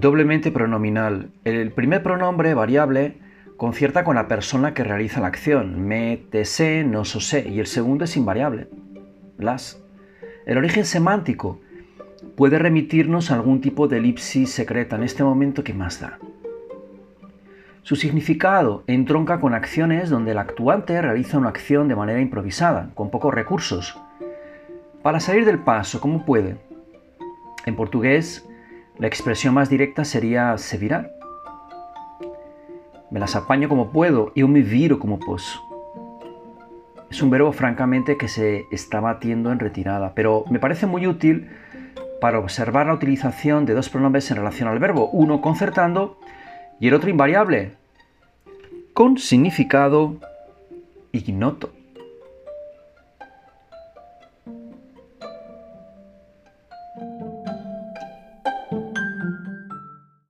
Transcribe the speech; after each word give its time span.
Doblemente 0.00 0.52
pronominal. 0.52 1.30
El 1.42 1.72
primer 1.72 2.04
pronombre 2.04 2.54
variable 2.54 3.16
concierta 3.56 4.04
con 4.04 4.14
la 4.14 4.28
persona 4.28 4.72
que 4.72 4.84
realiza 4.84 5.20
la 5.20 5.26
acción. 5.26 5.88
Me, 5.88 6.22
te, 6.30 6.44
sé, 6.44 6.84
nos 6.84 7.16
o 7.16 7.20
sé. 7.20 7.48
Y 7.48 7.58
el 7.58 7.66
segundo 7.66 8.04
es 8.04 8.16
invariable. 8.16 8.68
Las. 9.38 9.82
El 10.46 10.56
origen 10.56 10.84
semántico 10.84 11.60
puede 12.36 12.60
remitirnos 12.60 13.32
a 13.32 13.34
algún 13.34 13.60
tipo 13.60 13.88
de 13.88 13.96
elipsis 13.96 14.52
secreta. 14.52 14.94
En 14.94 15.02
este 15.02 15.24
momento, 15.24 15.64
¿qué 15.64 15.74
más 15.74 15.98
da? 15.98 16.20
Su 17.82 17.96
significado 17.96 18.84
entronca 18.86 19.40
con 19.40 19.52
acciones 19.52 20.10
donde 20.10 20.30
el 20.30 20.38
actuante 20.38 21.02
realiza 21.02 21.38
una 21.38 21.48
acción 21.48 21.88
de 21.88 21.96
manera 21.96 22.20
improvisada, 22.20 22.90
con 22.94 23.10
pocos 23.10 23.34
recursos. 23.34 24.00
Para 25.02 25.18
salir 25.18 25.44
del 25.44 25.58
paso, 25.58 26.00
¿cómo 26.00 26.24
puede? 26.24 26.56
En 27.66 27.74
portugués, 27.74 28.48
la 28.98 29.06
expresión 29.06 29.54
más 29.54 29.70
directa 29.70 30.04
sería 30.04 30.58
se 30.58 30.76
virar. 30.76 31.12
Me 33.10 33.20
las 33.20 33.36
apaño 33.36 33.68
como 33.68 33.90
puedo 33.90 34.32
y 34.34 34.42
me 34.44 34.62
viro 34.62 34.98
como 34.98 35.18
posso. 35.18 35.60
Es 37.10 37.22
un 37.22 37.30
verbo 37.30 37.52
francamente 37.52 38.18
que 38.18 38.28
se 38.28 38.66
está 38.70 39.00
batiendo 39.00 39.50
en 39.50 39.60
retirada, 39.60 40.12
pero 40.14 40.44
me 40.50 40.58
parece 40.58 40.86
muy 40.86 41.06
útil 41.06 41.48
para 42.20 42.38
observar 42.38 42.86
la 42.86 42.94
utilización 42.94 43.64
de 43.64 43.74
dos 43.74 43.88
pronombres 43.88 44.30
en 44.30 44.38
relación 44.38 44.68
al 44.68 44.78
verbo, 44.78 45.08
uno 45.10 45.40
concertando 45.40 46.18
y 46.80 46.88
el 46.88 46.94
otro 46.94 47.08
invariable, 47.08 47.72
con 48.92 49.16
significado 49.16 50.16
ignoto. 51.12 51.70